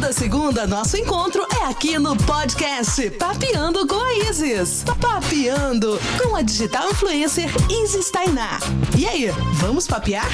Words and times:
Toda 0.00 0.12
segunda, 0.12 0.64
nosso 0.64 0.96
encontro 0.96 1.44
é 1.60 1.64
aqui 1.64 1.98
no 1.98 2.16
podcast 2.16 3.10
Papeando 3.18 3.84
com 3.84 4.00
a 4.00 4.14
Isis. 4.30 4.84
Papeando 4.84 5.98
com 6.22 6.36
a 6.36 6.42
digital 6.42 6.88
influencer 6.88 7.50
Isis 7.68 8.08
Tainá. 8.08 8.60
E 8.96 9.08
aí, 9.08 9.26
vamos 9.54 9.88
papear? 9.88 10.30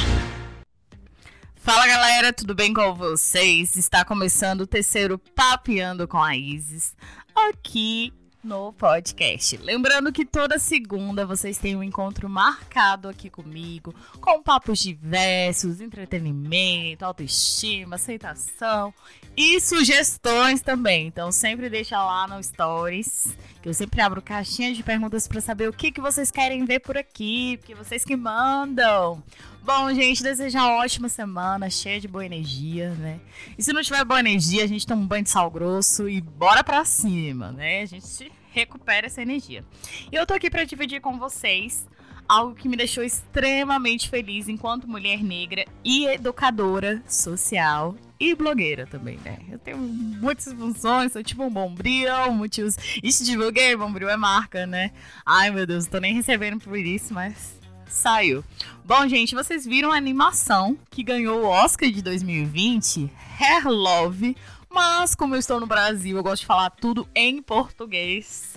Fala 1.56 1.86
galera, 1.86 2.30
tudo 2.30 2.54
bem 2.54 2.74
com 2.74 2.94
vocês? 2.94 3.74
Está 3.74 4.04
começando 4.04 4.60
o 4.60 4.66
terceiro 4.66 5.18
Papeando 5.34 6.06
com 6.06 6.22
a 6.22 6.36
Isis 6.36 6.94
aqui 7.34 8.12
no 8.44 8.72
podcast. 8.74 9.56
Lembrando 9.56 10.12
que 10.12 10.24
toda 10.24 10.58
segunda 10.58 11.24
vocês 11.24 11.56
têm 11.56 11.74
um 11.74 11.82
encontro 11.82 12.28
marcado 12.28 13.08
aqui 13.08 13.30
comigo, 13.30 13.94
com 14.20 14.42
papos 14.42 14.78
diversos, 14.78 15.80
entretenimento, 15.80 17.04
autoestima, 17.04 17.96
aceitação 17.96 18.92
e 19.36 19.60
sugestões 19.60 20.60
também. 20.60 21.06
Então 21.06 21.32
sempre 21.32 21.70
deixa 21.70 22.02
lá 22.04 22.28
no 22.28 22.42
Stories, 22.42 23.36
que 23.62 23.68
eu 23.68 23.74
sempre 23.74 24.00
abro 24.00 24.20
caixinhas 24.20 24.76
de 24.76 24.82
perguntas 24.82 25.26
para 25.26 25.40
saber 25.40 25.68
o 25.68 25.72
que, 25.72 25.90
que 25.90 26.00
vocês 26.00 26.30
querem 26.30 26.64
ver 26.64 26.80
por 26.80 26.98
aqui, 26.98 27.56
porque 27.56 27.74
vocês 27.74 28.04
que 28.04 28.14
mandam. 28.14 29.22
Bom, 29.64 29.94
gente, 29.94 30.22
desejar 30.22 30.64
uma 30.64 30.82
ótima 30.84 31.08
semana, 31.08 31.70
cheia 31.70 31.98
de 31.98 32.06
boa 32.06 32.26
energia, 32.26 32.90
né? 32.90 33.18
E 33.56 33.62
se 33.62 33.72
não 33.72 33.82
tiver 33.82 34.04
boa 34.04 34.20
energia, 34.20 34.62
a 34.62 34.66
gente 34.66 34.86
toma 34.86 35.00
um 35.00 35.06
banho 35.06 35.24
de 35.24 35.30
sal 35.30 35.50
grosso 35.50 36.06
e 36.06 36.20
bora 36.20 36.62
pra 36.62 36.84
cima, 36.84 37.50
né? 37.50 37.80
A 37.80 37.86
gente 37.86 38.30
recupera 38.52 39.06
essa 39.06 39.22
energia. 39.22 39.64
E 40.12 40.14
eu 40.14 40.26
tô 40.26 40.34
aqui 40.34 40.50
para 40.50 40.64
dividir 40.64 41.00
com 41.00 41.18
vocês 41.18 41.88
algo 42.28 42.54
que 42.54 42.68
me 42.68 42.76
deixou 42.76 43.02
extremamente 43.02 44.10
feliz 44.10 44.48
enquanto 44.48 44.86
mulher 44.86 45.24
negra 45.24 45.64
e 45.82 46.08
educadora 46.08 47.02
social 47.08 47.96
e 48.20 48.34
blogueira 48.34 48.86
também, 48.86 49.18
né? 49.24 49.38
Eu 49.50 49.58
tenho 49.58 49.78
muitas 49.78 50.52
funções, 50.52 51.10
sou 51.10 51.22
tipo 51.22 51.42
um 51.42 51.50
bombril, 51.50 52.30
muitos. 52.34 52.76
Ixi, 53.02 53.24
divulguei, 53.24 53.74
bombril 53.74 54.10
é 54.10 54.16
marca, 54.16 54.66
né? 54.66 54.90
Ai 55.24 55.50
meu 55.50 55.66
Deus, 55.66 55.84
não 55.84 55.92
tô 55.92 56.00
nem 56.00 56.12
recebendo 56.12 56.60
por 56.60 56.76
isso, 56.76 57.14
mas 57.14 57.63
saiu. 57.88 58.44
Bom, 58.84 59.06
gente, 59.08 59.34
vocês 59.34 59.64
viram 59.64 59.92
a 59.92 59.96
animação 59.96 60.76
que 60.90 61.02
ganhou 61.02 61.42
o 61.42 61.46
Oscar 61.46 61.90
de 61.90 62.02
2020, 62.02 63.10
Hair 63.38 63.68
Love, 63.68 64.36
mas 64.70 65.14
como 65.14 65.34
eu 65.34 65.38
estou 65.38 65.60
no 65.60 65.66
Brasil, 65.66 66.16
eu 66.16 66.22
gosto 66.22 66.40
de 66.42 66.46
falar 66.46 66.70
tudo 66.70 67.08
em 67.14 67.40
português. 67.40 68.56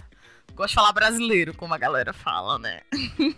Gosto 0.57 0.69
de 0.69 0.75
falar 0.75 0.91
brasileiro, 0.91 1.53
como 1.53 1.75
a 1.75 1.77
galera 1.77 2.11
fala, 2.11 2.57
né? 2.57 2.81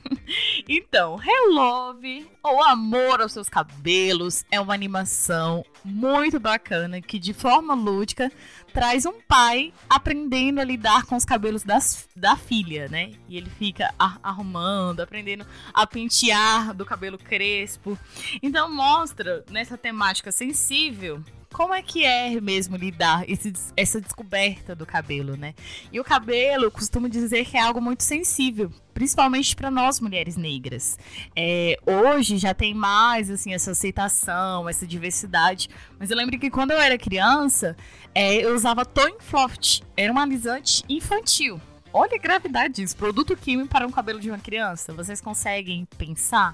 então, 0.70 1.20
Love 1.50 2.26
ou 2.42 2.64
Amor 2.64 3.20
aos 3.20 3.34
Seus 3.34 3.50
Cabelos 3.50 4.46
é 4.50 4.58
uma 4.58 4.74
animação 4.74 5.66
muito 5.84 6.40
bacana 6.40 7.02
que, 7.02 7.20
de 7.20 7.34
forma 7.34 7.74
lúdica, 7.74 8.32
traz 8.74 9.06
um 9.06 9.20
pai 9.28 9.74
aprendendo 9.90 10.62
a 10.62 10.64
lidar 10.64 11.04
com 11.08 11.18
os 11.18 11.26
cabelos 11.26 11.62
das, 11.62 12.08
da 12.16 12.38
filha, 12.38 12.88
né? 12.88 13.12
E 13.28 13.36
ele 13.36 13.50
fica 13.50 13.94
arrumando, 14.24 15.02
aprendendo 15.02 15.46
a 15.74 15.86
pentear 15.86 16.74
do 16.74 16.86
cabelo 16.86 17.18
crespo. 17.18 18.00
Então, 18.42 18.74
mostra 18.74 19.44
nessa 19.50 19.78
temática 19.78 20.32
sensível 20.32 21.22
como 21.52 21.74
é 21.74 21.82
que 21.82 22.06
é 22.06 22.40
mesmo 22.40 22.78
lidar 22.78 23.28
esse, 23.28 23.52
essa 23.76 24.00
descoberta 24.00 24.76
do 24.76 24.86
cabelo, 24.86 25.36
né? 25.36 25.54
E 25.92 26.00
o 26.00 26.04
cabelo, 26.04 26.66
eu 26.66 26.72
costumo 26.72 27.10
dizer 27.10 27.46
que 27.46 27.58
é 27.58 27.62
algo 27.62 27.82
muito 27.82 28.04
sensível, 28.04 28.72
principalmente 28.94 29.56
para 29.56 29.72
nós 29.72 30.00
mulheres 30.00 30.38
negras. 30.38 30.98
É, 31.36 31.78
hoje 31.86 32.38
já 32.38 32.54
tem 32.54 32.74
mais 32.74 33.30
assim 33.30 33.54
essa 33.54 33.72
aceitação, 33.72 34.70
essa 34.70 34.86
diversidade. 34.86 35.70
Mas 35.98 36.12
eu 36.12 36.18
lembro 36.18 36.38
que 36.40 36.50
quando 36.50 36.72
eu 36.72 36.78
era 36.78 36.98
criança, 36.98 37.76
é, 38.14 38.36
eu 38.36 38.56
usava 38.56 38.86
Tone 38.86 39.18
Floft, 39.20 39.82
era 39.98 40.14
um 40.14 40.20
alisante 40.20 40.84
infantil. 40.88 41.60
Olha 41.92 42.16
a 42.16 42.20
gravidade 42.20 42.76
disso, 42.76 42.96
produto 42.96 43.36
químico 43.36 43.70
para 43.70 43.88
um 43.88 43.92
cabelo 43.92 44.20
de 44.20 44.30
uma 44.30 44.38
criança. 44.38 44.94
Vocês 44.94 45.20
conseguem 45.20 45.88
pensar? 45.98 46.54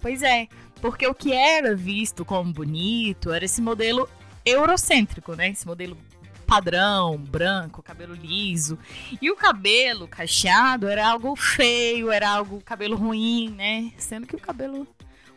Pois 0.00 0.22
é, 0.22 0.46
porque 0.80 1.06
o 1.06 1.14
que 1.14 1.32
era 1.32 1.74
visto 1.74 2.24
como 2.24 2.52
bonito 2.52 3.32
era 3.32 3.44
esse 3.44 3.60
modelo 3.60 4.08
eurocêntrico, 4.44 5.34
né? 5.34 5.48
Esse 5.48 5.66
modelo 5.66 5.96
padrão, 6.46 7.16
branco, 7.16 7.80
cabelo 7.80 8.12
liso. 8.12 8.76
E 9.22 9.30
o 9.30 9.36
cabelo 9.36 10.08
cacheado 10.08 10.88
era 10.88 11.08
algo 11.08 11.36
feio, 11.36 12.10
era 12.10 12.28
algo 12.28 12.60
cabelo 12.60 12.96
ruim, 12.96 13.50
né? 13.50 13.92
Sendo 13.96 14.26
que 14.26 14.34
o 14.34 14.40
cabelo 14.40 14.86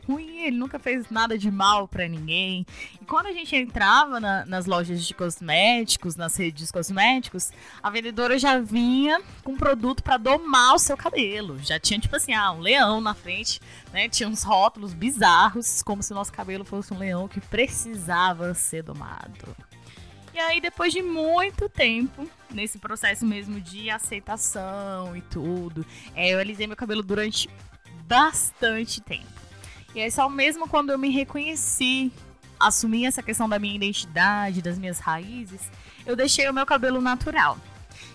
ruim, 0.07 0.45
ele 0.45 0.57
nunca 0.57 0.77
fez 0.79 1.09
nada 1.09 1.37
de 1.37 1.49
mal 1.49 1.87
para 1.87 2.07
ninguém. 2.07 2.65
E 3.01 3.05
quando 3.05 3.27
a 3.27 3.31
gente 3.31 3.55
entrava 3.55 4.19
na, 4.19 4.45
nas 4.45 4.65
lojas 4.65 5.05
de 5.05 5.13
cosméticos, 5.13 6.15
nas 6.15 6.35
redes 6.35 6.67
de 6.67 6.73
cosméticos, 6.73 7.51
a 7.81 7.89
vendedora 7.89 8.37
já 8.37 8.59
vinha 8.59 9.21
com 9.43 9.55
produto 9.55 10.03
para 10.03 10.17
domar 10.17 10.75
o 10.75 10.79
seu 10.79 10.97
cabelo. 10.97 11.59
Já 11.59 11.79
tinha, 11.79 11.99
tipo 11.99 12.15
assim, 12.15 12.33
ah, 12.33 12.51
um 12.51 12.59
leão 12.59 13.01
na 13.01 13.13
frente, 13.13 13.59
né? 13.91 14.09
Tinha 14.09 14.29
uns 14.29 14.43
rótulos 14.43 14.93
bizarros, 14.93 15.81
como 15.81 16.03
se 16.03 16.11
o 16.11 16.15
nosso 16.15 16.31
cabelo 16.31 16.65
fosse 16.65 16.93
um 16.93 16.97
leão 16.97 17.27
que 17.27 17.39
precisava 17.39 18.53
ser 18.53 18.83
domado. 18.83 19.55
E 20.33 20.39
aí, 20.39 20.59
depois 20.59 20.91
de 20.91 21.03
muito 21.03 21.69
tempo, 21.69 22.27
nesse 22.49 22.79
processo 22.79 23.23
mesmo 23.23 23.61
de 23.61 23.91
aceitação 23.91 25.15
e 25.15 25.21
tudo, 25.21 25.85
é, 26.15 26.29
eu 26.33 26.39
alisei 26.39 26.65
meu 26.65 26.75
cabelo 26.75 27.03
durante 27.03 27.47
bastante 28.07 28.99
tempo. 28.99 29.42
E 29.95 29.99
é 29.99 30.09
só 30.09 30.27
mesmo 30.27 30.67
quando 30.67 30.91
eu 30.91 30.97
me 30.97 31.09
reconheci, 31.09 32.11
assumi 32.59 33.05
essa 33.05 33.21
questão 33.21 33.47
da 33.47 33.59
minha 33.59 33.75
identidade, 33.75 34.61
das 34.61 34.77
minhas 34.77 34.99
raízes, 34.99 35.61
eu 36.05 36.15
deixei 36.15 36.49
o 36.49 36.53
meu 36.53 36.65
cabelo 36.65 37.01
natural. 37.01 37.57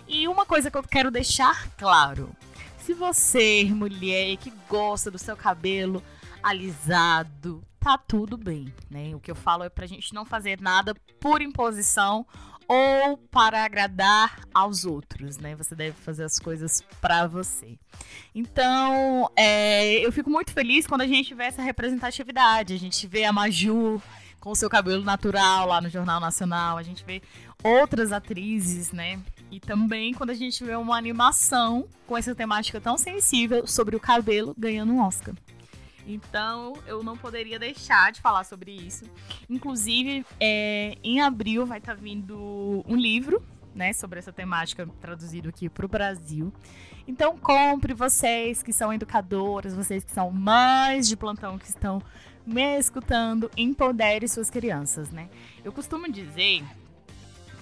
E 0.06 0.27
uma 0.27 0.44
coisa 0.44 0.71
que 0.71 0.77
eu 0.77 0.83
quero 0.83 1.11
deixar 1.11 1.69
claro: 1.77 2.34
se 2.84 2.94
você, 2.94 3.65
mulher, 3.65 4.37
que 4.38 4.53
gosta 4.69 5.11
do 5.11 5.19
seu 5.19 5.37
cabelo 5.37 6.03
alisado, 6.43 7.62
tá 7.78 7.99
tudo 7.99 8.37
bem, 8.37 8.72
né? 8.91 9.15
O 9.15 9.21
que 9.21 9.31
eu 9.31 9.37
falo 9.37 9.65
é 9.65 9.69
pra 9.69 9.87
gente 9.87 10.15
não 10.15 10.25
fazer 10.25 10.61
nada 10.61 10.94
por 11.21 11.43
imposição 11.43 12.27
ou 12.69 13.17
para 13.17 13.65
agradar 13.65 14.41
aos 14.53 14.84
outros, 14.84 15.39
né? 15.39 15.56
Você 15.56 15.75
deve 15.75 15.97
fazer 15.97 16.25
as 16.25 16.39
coisas 16.39 16.83
para 17.01 17.27
você. 17.27 17.79
Então, 18.34 19.31
é, 19.34 20.05
eu 20.05 20.12
fico 20.12 20.29
muito 20.29 20.53
feliz 20.53 20.87
quando 20.87 21.01
a 21.01 21.06
gente 21.06 21.34
vê 21.34 21.45
essa 21.45 21.62
representatividade. 21.62 22.75
A 22.75 22.79
gente 22.79 23.06
vê 23.06 23.25
a 23.25 23.33
Maju 23.33 24.01
com 24.39 24.51
o 24.51 24.55
seu 24.55 24.71
cabelo 24.71 25.03
natural 25.03 25.67
lá 25.67 25.81
no 25.81 25.89
Jornal 25.89 26.21
Nacional, 26.21 26.79
a 26.79 26.83
gente 26.83 27.05
vê 27.05 27.21
outras 27.62 28.12
atrizes, 28.12 28.93
né? 28.93 29.21
E 29.50 29.59
também 29.59 30.15
quando 30.15 30.31
a 30.31 30.35
gente 30.35 30.62
vê 30.62 30.77
uma 30.77 30.97
animação 30.97 31.89
com 32.06 32.17
essa 32.17 32.35
temática 32.35 32.81
tão 32.81 32.97
sensível 32.97 33.67
sobre 33.67 33.97
o 33.97 34.00
cabelo 34.00 34.55
ganhando 34.56 34.93
um 34.93 35.00
Oscar. 35.00 35.35
Então, 36.09 36.73
eu 36.87 37.03
não 37.03 37.19
poderia 37.19 37.59
deixar 37.59 38.11
de 38.11 38.21
falar 38.21 38.43
sobre 38.45 38.73
isso. 38.73 39.05
Inclusive, 39.49 40.25
é, 40.41 40.97
em 41.05 41.21
abril 41.21 41.67
vai 41.67 41.79
estar 41.79 41.95
tá 41.95 42.01
vindo 42.01 42.83
um 42.89 42.97
livro, 42.97 43.45
né, 43.75 43.93
sobre 43.93 44.19
essa 44.19 44.33
temática 44.33 44.89
traduzido 45.01 45.51
aqui 45.51 45.69
para 45.69 45.85
o 45.85 45.89
Brasil. 45.89 46.51
Então, 47.07 47.37
compre 47.37 47.93
vocês 47.93 48.63
que 48.63 48.73
são 48.73 48.93
educadoras, 48.93 49.75
vocês 49.75 50.03
que 50.03 50.11
são 50.11 50.31
mães 50.31 51.07
de 51.07 51.17
plantão 51.17 51.59
que 51.59 51.69
estão 51.69 52.03
me 52.47 52.79
escutando, 52.79 53.51
empodere 53.57 54.27
suas 54.27 54.49
crianças, 54.49 55.11
né? 55.11 55.29
Eu 55.63 55.71
costumo 55.71 56.11
dizer 56.11 56.65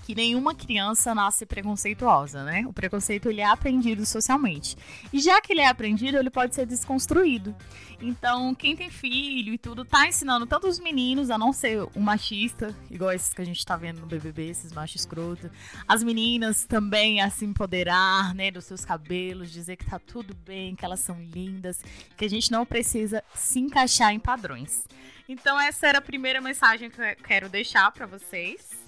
que 0.06 0.14
nenhuma 0.14 0.54
criança 0.54 1.12
nasce 1.12 1.44
preconceituosa, 1.44 2.44
né? 2.44 2.64
O 2.68 2.72
preconceito 2.72 3.28
ele 3.28 3.40
é 3.40 3.44
aprendido 3.44 4.06
socialmente. 4.06 4.76
E 5.12 5.18
já 5.18 5.40
que 5.40 5.52
ele 5.52 5.60
é 5.60 5.66
aprendido, 5.66 6.16
ele 6.16 6.30
pode 6.30 6.54
ser 6.54 6.64
desconstruído. 6.64 7.52
Então, 8.00 8.54
quem 8.54 8.76
tem 8.76 8.88
filho 8.88 9.52
e 9.52 9.58
tudo, 9.58 9.84
tá 9.84 10.06
ensinando 10.06 10.46
tanto 10.46 10.68
os 10.68 10.78
meninos 10.78 11.28
a 11.28 11.36
não 11.36 11.52
ser 11.52 11.82
um 11.96 12.00
machista, 12.00 12.72
igual 12.88 13.10
esses 13.10 13.34
que 13.34 13.42
a 13.42 13.44
gente 13.44 13.66
tá 13.66 13.76
vendo 13.76 14.00
no 14.00 14.06
BBB, 14.06 14.48
esses 14.48 14.70
machos 14.70 15.00
escroto. 15.00 15.50
As 15.88 16.04
meninas 16.04 16.64
também 16.64 17.20
a 17.20 17.28
se 17.28 17.44
empoderar, 17.44 18.32
né, 18.32 18.52
dos 18.52 18.64
seus 18.64 18.84
cabelos, 18.84 19.50
dizer 19.50 19.74
que 19.74 19.86
tá 19.86 19.98
tudo 19.98 20.36
bem, 20.46 20.76
que 20.76 20.84
elas 20.84 21.00
são 21.00 21.20
lindas, 21.20 21.82
que 22.16 22.24
a 22.24 22.30
gente 22.30 22.52
não 22.52 22.64
precisa 22.64 23.24
se 23.34 23.58
encaixar 23.58 24.12
em 24.12 24.20
padrões. 24.20 24.84
Então, 25.28 25.60
essa 25.60 25.88
era 25.88 25.98
a 25.98 26.02
primeira 26.02 26.40
mensagem 26.40 26.88
que 26.88 27.00
eu 27.00 27.16
quero 27.24 27.48
deixar 27.48 27.90
para 27.90 28.06
vocês. 28.06 28.85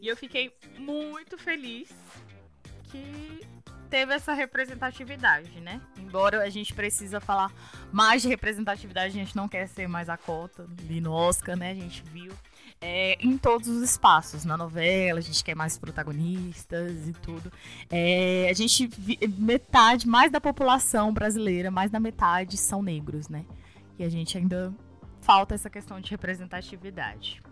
E 0.00 0.08
eu 0.08 0.16
fiquei 0.16 0.52
muito 0.78 1.36
feliz 1.36 1.90
que 2.84 3.40
teve 3.90 4.14
essa 4.14 4.32
representatividade, 4.32 5.60
né? 5.60 5.80
Embora 5.98 6.42
a 6.42 6.48
gente 6.48 6.72
precisa 6.72 7.20
falar 7.20 7.52
mais 7.92 8.22
de 8.22 8.28
representatividade, 8.28 9.08
a 9.08 9.24
gente 9.24 9.36
não 9.36 9.48
quer 9.48 9.66
ser 9.66 9.88
mais 9.88 10.08
a 10.08 10.16
cota 10.16 10.66
ali 10.78 11.00
no 11.00 11.12
Oscar, 11.12 11.56
né? 11.56 11.72
A 11.72 11.74
gente 11.74 12.02
viu 12.04 12.32
é, 12.80 13.16
em 13.20 13.36
todos 13.36 13.68
os 13.68 13.82
espaços, 13.82 14.44
na 14.44 14.56
novela, 14.56 15.18
a 15.18 15.22
gente 15.22 15.44
quer 15.44 15.54
mais 15.54 15.76
protagonistas 15.76 17.08
e 17.08 17.12
tudo. 17.12 17.52
É, 17.90 18.48
a 18.48 18.54
gente 18.54 18.88
metade, 19.38 20.08
mais 20.08 20.32
da 20.32 20.40
população 20.40 21.12
brasileira, 21.12 21.70
mais 21.70 21.90
da 21.90 22.00
metade 22.00 22.56
são 22.56 22.82
negros, 22.82 23.28
né? 23.28 23.44
E 23.98 24.04
a 24.04 24.08
gente 24.08 24.38
ainda 24.38 24.72
falta 25.20 25.54
essa 25.54 25.68
questão 25.68 26.00
de 26.00 26.10
representatividade. 26.10 27.42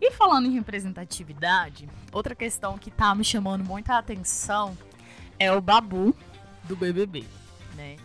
E 0.00 0.10
falando 0.10 0.46
em 0.46 0.52
representatividade, 0.52 1.88
outra 2.12 2.34
questão 2.34 2.76
que 2.76 2.90
tá 2.90 3.14
me 3.14 3.24
chamando 3.24 3.64
muita 3.64 3.96
atenção 3.96 4.76
é 5.38 5.52
o 5.52 5.60
Babu 5.60 6.14
do 6.64 6.76
BBB, 6.76 7.24
né? 7.76 7.96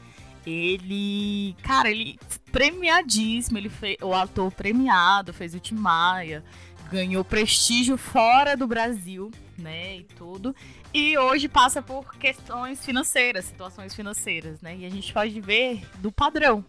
Ele, 0.45 1.55
cara, 1.61 1.89
ele 1.89 2.17
premiadíssimo, 2.51 3.57
ele 3.57 3.69
fez 3.69 3.97
o 4.01 4.13
ator 4.13 4.51
premiado, 4.51 5.33
fez 5.33 5.53
o 5.53 5.59
Timaya, 5.59 6.43
ganhou 6.89 7.23
prestígio 7.23 7.97
fora 7.97 8.55
do 8.55 8.65
Brasil, 8.65 9.29
né, 9.57 9.97
e 9.97 10.03
tudo. 10.03 10.55
E 10.93 11.17
hoje 11.17 11.49
passa 11.49 11.81
por 11.81 12.15
questões 12.15 12.85
financeiras, 12.85 13.45
situações 13.45 13.93
financeiras, 13.93 14.61
né? 14.61 14.77
E 14.77 14.85
a 14.85 14.89
gente 14.89 15.11
pode 15.13 15.39
ver 15.41 15.85
do 15.95 16.11
padrão, 16.11 16.63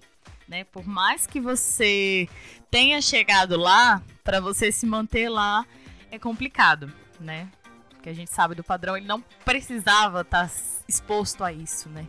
né? 0.49 0.65
Por 0.65 0.87
mais 0.87 1.27
que 1.27 1.41
você 1.41 2.29
tenha 2.71 3.01
chegado 3.03 3.57
lá, 3.57 4.03
para 4.25 4.41
você 4.41 4.73
se 4.73 4.87
manter 4.87 5.29
lá 5.29 5.65
é 6.11 6.19
complicado, 6.19 6.93
né? 7.21 7.49
Porque 7.91 8.09
a 8.09 8.15
gente 8.15 8.33
sabe 8.33 8.55
do 8.55 8.65
padrão, 8.65 8.97
ele 8.97 9.07
não 9.07 9.21
precisava 9.45 10.23
estar 10.23 10.49
tá 10.49 10.55
exposto 10.89 11.45
a 11.45 11.53
isso, 11.53 11.89
né? 11.89 12.07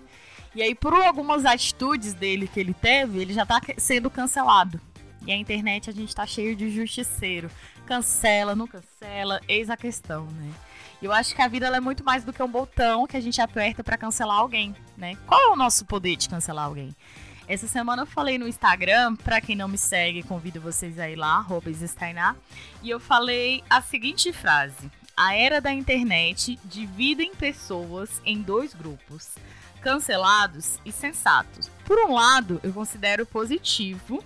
E 0.55 0.63
aí, 0.63 0.73
por 0.73 0.93
algumas 0.93 1.45
atitudes 1.45 2.13
dele 2.13 2.47
que 2.47 2.59
ele 2.59 2.73
teve, 2.73 3.19
ele 3.19 3.33
já 3.33 3.45
tá 3.45 3.61
sendo 3.77 4.09
cancelado. 4.09 4.81
E 5.25 5.31
a 5.31 5.35
internet 5.35 5.89
a 5.89 5.93
gente 5.93 6.15
tá 6.15 6.25
cheio 6.25 6.55
de 6.55 6.71
justiceiro. 6.71 7.51
Cancela, 7.85 8.55
não 8.55 8.65
cancela, 8.65 9.41
eis 9.47 9.69
a 9.69 9.77
questão, 9.77 10.25
né? 10.25 10.51
Eu 11.01 11.13
acho 11.13 11.35
que 11.35 11.41
a 11.41 11.47
vida 11.47 11.67
é 11.67 11.79
muito 11.79 12.03
mais 12.03 12.23
do 12.23 12.33
que 12.33 12.41
um 12.41 12.47
botão 12.47 13.05
que 13.07 13.15
a 13.15 13.21
gente 13.21 13.39
aperta 13.39 13.83
para 13.83 13.97
cancelar 13.97 14.37
alguém, 14.37 14.75
né? 14.97 15.15
Qual 15.27 15.39
é 15.39 15.47
o 15.47 15.55
nosso 15.55 15.85
poder 15.85 16.15
de 16.15 16.27
cancelar 16.27 16.65
alguém? 16.65 16.95
Essa 17.49 17.65
semana 17.65 18.03
eu 18.03 18.05
falei 18.05 18.37
no 18.37 18.47
Instagram, 18.47 19.15
para 19.15 19.41
quem 19.41 19.55
não 19.55 19.67
me 19.67 19.75
segue, 19.77 20.21
convido 20.21 20.61
vocês 20.61 20.99
a 20.99 21.09
ir 21.09 21.15
lá, 21.15 21.43
Steinar, 21.87 22.35
e 22.83 22.91
eu 22.91 22.99
falei 22.99 23.63
a 23.67 23.81
seguinte 23.81 24.31
frase: 24.31 24.91
A 25.17 25.33
era 25.33 25.59
da 25.59 25.73
internet 25.73 26.59
divide 26.63 27.23
em 27.23 27.33
pessoas 27.33 28.21
em 28.23 28.39
dois 28.39 28.75
grupos, 28.75 29.33
cancelados 29.81 30.77
e 30.85 30.91
sensatos. 30.91 31.71
Por 31.85 31.97
um 31.97 32.13
lado, 32.13 32.59
eu 32.61 32.71
considero 32.71 33.25
positivo 33.25 34.23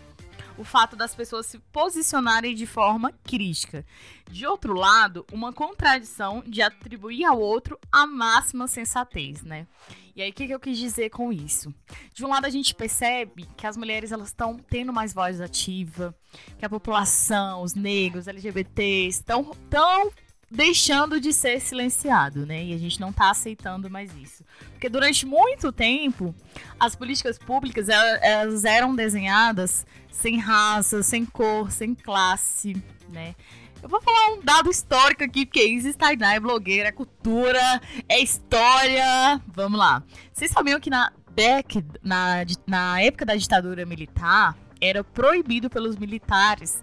o 0.58 0.64
fato 0.64 0.96
das 0.96 1.16
pessoas 1.16 1.46
se 1.46 1.60
posicionarem 1.72 2.56
de 2.56 2.66
forma 2.66 3.12
crítica. 3.24 3.86
De 4.30 4.46
outro 4.46 4.74
lado, 4.74 5.26
uma 5.32 5.52
contradição 5.52 6.44
de 6.46 6.62
atribuir 6.62 7.26
ao 7.26 7.40
outro 7.40 7.80
a 7.92 8.06
máxima 8.06 8.68
sensatez, 8.68 9.42
né? 9.42 9.68
E 10.16 10.22
aí, 10.22 10.30
o 10.30 10.34
que, 10.34 10.46
que 10.46 10.54
eu 10.54 10.60
quis 10.60 10.78
dizer 10.78 11.10
com 11.10 11.34
isso? 11.34 11.74
De 12.14 12.24
um 12.24 12.30
lado, 12.30 12.46
a 12.46 12.50
gente 12.50 12.76
percebe 12.76 13.48
que 13.58 13.66
as 13.66 13.76
mulheres 13.76 14.12
elas 14.12 14.28
estão 14.28 14.58
tendo 14.58 14.94
mais 14.94 15.12
voz 15.12 15.42
ativa, 15.42 16.16
que 16.60 16.66
a 16.66 16.70
população, 16.70 17.64
os 17.64 17.74
negros, 17.74 18.28
LGBTs, 18.28 19.20
estão 19.20 19.52
tão 19.72 20.12
deixando 20.54 21.20
de 21.20 21.34
ser 21.34 21.60
silenciado, 21.60 22.46
né? 22.46 22.64
E 22.64 22.74
a 22.74 22.78
gente 22.78 23.02
não 23.02 23.10
está 23.10 23.32
aceitando 23.32 23.90
mais 23.90 24.16
isso. 24.16 24.46
Porque 24.72 24.88
durante 24.88 25.26
muito 25.26 25.72
tempo, 25.72 26.34
as 26.80 26.96
políticas 26.96 27.40
públicas 27.40 27.90
elas 27.90 28.64
eram 28.64 28.96
desenhadas 28.96 29.86
sem 30.12 30.38
raça, 30.38 31.02
sem 31.02 31.26
cor, 31.26 31.72
sem 31.72 31.96
classe, 31.96 32.76
né? 33.10 33.34
Eu 33.82 33.90
vou 33.90 34.00
falar 34.02 34.36
um 34.36 34.42
dado 34.42 34.70
histórico 34.70 35.24
aqui, 35.24 35.46
porque 35.46 35.66
Isis 35.66 35.96
Steinar 35.96 36.36
é 36.36 36.40
blogueira, 36.40 36.90
é 36.90 36.92
cultura, 36.92 37.82
é 38.08 38.22
história. 38.22 39.42
Vamos 39.48 39.78
lá. 39.78 40.04
Vocês 40.32 40.52
sabiam 40.52 40.80
que 40.80 40.90
na, 40.90 41.12
década, 41.36 42.00
na, 42.02 42.46
na 42.66 43.02
época 43.02 43.26
da 43.26 43.36
ditadura 43.36 43.86
militar, 43.86 44.56
era 44.80 45.04
proibido 45.04 45.70
pelos 45.70 45.98
militares 45.98 46.82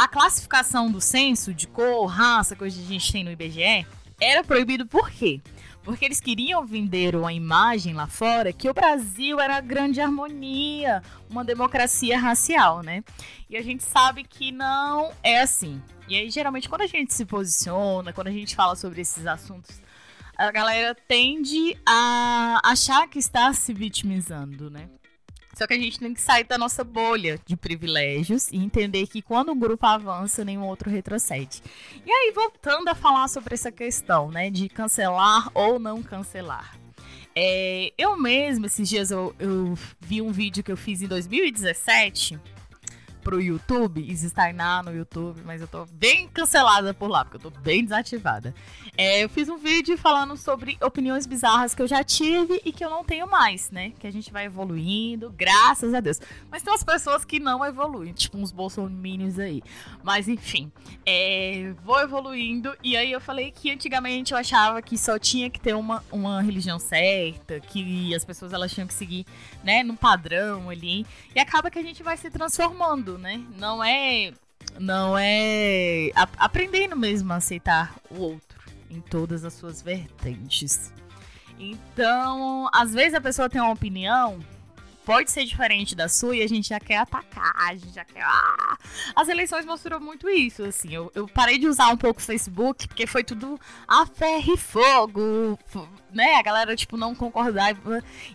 a 0.00 0.08
classificação 0.08 0.90
do 0.90 0.98
censo 0.98 1.52
de 1.52 1.68
cor, 1.68 2.06
raça, 2.06 2.56
que 2.56 2.64
hoje 2.64 2.80
a 2.80 2.86
gente 2.86 3.12
tem 3.12 3.22
no 3.22 3.30
IBGE, 3.30 3.86
era 4.18 4.42
proibido 4.42 4.86
por 4.86 5.10
quê? 5.10 5.42
Porque 5.82 6.06
eles 6.06 6.18
queriam 6.18 6.64
vender 6.64 7.14
uma 7.14 7.34
imagem 7.34 7.92
lá 7.92 8.06
fora 8.06 8.50
que 8.50 8.70
o 8.70 8.72
Brasil 8.72 9.38
era 9.38 9.60
grande 9.60 10.00
harmonia, 10.00 11.02
uma 11.28 11.44
democracia 11.44 12.18
racial, 12.18 12.82
né? 12.82 13.04
E 13.50 13.58
a 13.58 13.62
gente 13.62 13.82
sabe 13.82 14.24
que 14.24 14.50
não 14.50 15.12
é 15.22 15.42
assim. 15.42 15.82
E 16.08 16.16
aí, 16.16 16.30
geralmente, 16.30 16.66
quando 16.66 16.80
a 16.80 16.86
gente 16.86 17.12
se 17.12 17.26
posiciona, 17.26 18.10
quando 18.10 18.28
a 18.28 18.32
gente 18.32 18.56
fala 18.56 18.76
sobre 18.76 19.02
esses 19.02 19.26
assuntos, 19.26 19.82
a 20.34 20.50
galera 20.50 20.94
tende 20.94 21.76
a 21.84 22.58
achar 22.64 23.06
que 23.06 23.18
está 23.18 23.52
se 23.52 23.74
vitimizando, 23.74 24.70
né? 24.70 24.88
Só 25.60 25.66
que 25.66 25.74
a 25.74 25.78
gente 25.78 25.98
tem 25.98 26.14
que 26.14 26.22
sair 26.22 26.44
da 26.44 26.56
nossa 26.56 26.82
bolha 26.82 27.38
de 27.44 27.54
privilégios 27.54 28.48
e 28.50 28.56
entender 28.56 29.06
que 29.06 29.20
quando 29.20 29.52
um 29.52 29.58
grupo 29.58 29.84
avança, 29.84 30.42
nenhum 30.42 30.64
outro 30.64 30.88
retrocede. 30.88 31.62
E 32.06 32.10
aí, 32.10 32.32
voltando 32.34 32.88
a 32.88 32.94
falar 32.94 33.28
sobre 33.28 33.52
essa 33.52 33.70
questão, 33.70 34.30
né, 34.30 34.48
de 34.48 34.70
cancelar 34.70 35.50
ou 35.52 35.78
não 35.78 36.02
cancelar. 36.02 36.78
É, 37.36 37.92
eu 37.98 38.16
mesmo, 38.16 38.64
esses 38.64 38.88
dias, 38.88 39.10
eu, 39.10 39.36
eu 39.38 39.74
vi 40.00 40.22
um 40.22 40.32
vídeo 40.32 40.64
que 40.64 40.72
eu 40.72 40.78
fiz 40.78 41.02
em 41.02 41.06
2017 41.06 42.40
pro 43.22 43.40
YouTube, 43.40 44.16
Steinar 44.16 44.84
no 44.84 44.94
YouTube, 44.94 45.42
mas 45.44 45.60
eu 45.60 45.68
tô 45.68 45.86
bem 45.86 46.28
cancelada 46.28 46.92
por 46.92 47.08
lá, 47.08 47.24
porque 47.24 47.36
eu 47.36 47.50
tô 47.50 47.60
bem 47.60 47.84
desativada. 47.84 48.54
É, 48.96 49.22
eu 49.24 49.28
fiz 49.28 49.48
um 49.48 49.56
vídeo 49.56 49.96
falando 49.96 50.36
sobre 50.36 50.76
opiniões 50.82 51.26
bizarras 51.26 51.74
que 51.74 51.82
eu 51.82 51.86
já 51.86 52.02
tive 52.02 52.60
e 52.64 52.72
que 52.72 52.84
eu 52.84 52.90
não 52.90 53.04
tenho 53.04 53.28
mais, 53.28 53.70
né? 53.70 53.92
Que 53.98 54.06
a 54.06 54.10
gente 54.10 54.32
vai 54.32 54.46
evoluindo, 54.46 55.32
graças 55.36 55.94
a 55.94 56.00
Deus. 56.00 56.20
Mas 56.50 56.62
tem 56.62 56.72
umas 56.72 56.84
pessoas 56.84 57.24
que 57.24 57.38
não 57.38 57.64
evoluem, 57.64 58.12
tipo 58.12 58.36
uns 58.38 58.52
bolsominions 58.52 59.38
aí. 59.38 59.62
Mas 60.02 60.28
enfim, 60.28 60.70
é, 61.06 61.72
vou 61.84 62.00
evoluindo. 62.00 62.74
E 62.82 62.96
aí 62.96 63.12
eu 63.12 63.20
falei 63.20 63.50
que 63.50 63.70
antigamente 63.70 64.32
eu 64.32 64.38
achava 64.38 64.82
que 64.82 64.96
só 64.98 65.18
tinha 65.18 65.50
que 65.50 65.60
ter 65.60 65.74
uma, 65.74 66.04
uma 66.10 66.42
religião 66.42 66.78
certa, 66.78 67.60
que 67.60 68.14
as 68.14 68.24
pessoas 68.24 68.52
elas 68.52 68.72
tinham 68.72 68.86
que 68.86 68.94
seguir, 68.94 69.26
né, 69.62 69.82
num 69.82 69.96
padrão 69.96 70.70
ali. 70.70 71.06
E 71.34 71.40
acaba 71.40 71.70
que 71.70 71.78
a 71.78 71.82
gente 71.82 72.02
vai 72.02 72.16
se 72.16 72.30
transformando, 72.30 73.18
né? 73.20 73.44
Não 73.56 73.82
é. 73.84 74.32
Não 74.78 75.16
é. 75.16 76.10
A, 76.14 76.28
aprendendo 76.38 76.96
mesmo 76.96 77.32
a 77.32 77.36
aceitar 77.36 77.94
o 78.10 78.20
outro 78.20 78.58
em 78.90 79.00
todas 79.00 79.44
as 79.44 79.52
suas 79.52 79.82
vertentes. 79.82 80.92
Então, 81.58 82.68
às 82.72 82.92
vezes 82.92 83.14
a 83.14 83.20
pessoa 83.20 83.48
tem 83.48 83.60
uma 83.60 83.72
opinião 83.72 84.40
pode 85.04 85.30
ser 85.30 85.44
diferente 85.44 85.94
da 85.94 86.08
sua 86.08 86.36
e 86.36 86.42
a 86.42 86.48
gente 86.48 86.68
já 86.68 86.80
quer 86.80 86.98
atacar, 86.98 87.52
a 87.56 87.74
gente 87.74 87.94
já 87.94 88.04
quer. 88.04 88.22
Ah! 88.22 88.76
As 89.14 89.28
eleições 89.28 89.64
mostrou 89.64 90.00
muito 90.00 90.28
isso, 90.28 90.62
assim. 90.62 90.94
Eu, 90.94 91.10
eu 91.14 91.26
parei 91.28 91.58
de 91.58 91.66
usar 91.66 91.88
um 91.88 91.96
pouco 91.96 92.20
o 92.20 92.22
Facebook, 92.22 92.86
porque 92.88 93.06
foi 93.06 93.24
tudo 93.24 93.58
a 93.86 94.06
ferro 94.06 94.54
e 94.54 94.56
fogo, 94.56 95.58
né? 96.12 96.36
A 96.36 96.42
galera, 96.42 96.76
tipo, 96.76 96.96
não 96.96 97.14
concordar. 97.14 97.76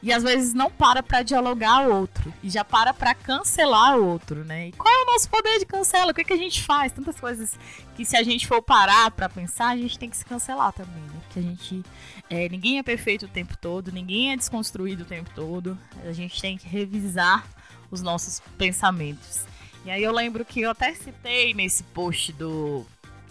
E 0.02 0.12
às 0.12 0.24
vezes 0.24 0.54
não 0.54 0.70
para 0.70 1.02
pra 1.02 1.22
dialogar 1.22 1.88
o 1.88 1.94
outro. 1.96 2.34
E 2.44 2.50
já 2.50 2.64
para 2.64 2.94
pra 2.94 3.14
cancelar 3.14 3.98
o 3.98 4.06
outro, 4.06 4.44
né? 4.44 4.70
E 4.70 4.72
qual 4.74 4.94
é 4.94 5.04
o 5.04 5.06
nosso 5.14 5.30
poder 5.30 5.60
de 5.60 5.66
cancela? 5.66 6.12
O 6.12 6.14
que, 6.14 6.22
é 6.22 6.24
que 6.24 6.34
a 6.34 6.38
gente 6.38 6.64
faz? 6.64 6.92
Tantas 6.92 7.20
coisas 7.20 7.58
que 7.96 8.04
se 8.06 8.18
a 8.18 8.24
gente 8.24 8.48
for 8.48 8.62
parar 8.62 9.12
pra 9.12 9.30
pensar, 9.30 9.70
a 9.70 9.78
gente 9.78 9.98
tem 9.98 10.10
que 10.10 10.18
se 10.18 10.26
cancelar 10.26 10.74
também, 10.74 11.02
né? 11.02 11.22
Que 11.32 11.40
a 11.40 11.42
gente 11.42 11.84
é, 12.30 12.50
ninguém 12.50 12.80
é 12.80 12.84
perfeito 12.84 13.26
o 13.26 13.30
tempo 13.30 13.56
todo, 13.56 13.92
ninguém 13.92 14.32
é 14.32 14.38
desconstruído 14.38 15.04
o 15.04 15.06
tempo 15.06 15.30
todo. 15.36 15.78
A 16.04 16.12
gente 16.12 16.42
tem 16.42 16.55
que 16.58 16.68
revisar 16.68 17.46
os 17.92 18.02
nossos 18.02 18.42
pensamentos. 18.58 19.46
E 19.86 19.92
aí 19.92 20.04
eu 20.04 20.12
lembro 20.12 20.44
que 20.44 20.62
eu 20.62 20.72
até 20.72 20.94
citei 20.94 21.54
nesse 21.54 21.84
post 21.84 22.34
do 22.34 22.86